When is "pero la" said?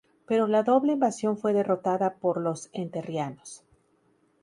0.25-0.63